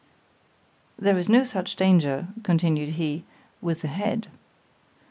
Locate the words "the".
3.83-3.87